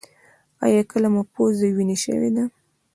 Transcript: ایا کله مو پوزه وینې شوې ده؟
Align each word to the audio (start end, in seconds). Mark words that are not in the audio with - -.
ایا 0.65 0.81
کله 0.91 1.07
مو 1.13 1.21
پوزه 1.33 1.67
وینې 1.75 1.97
شوې 2.03 2.29
ده؟ 2.35 2.43